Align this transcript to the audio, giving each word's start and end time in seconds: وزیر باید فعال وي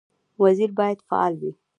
وزیر 0.41 0.69
باید 0.77 0.99
فعال 1.07 1.33
وي 1.41 1.51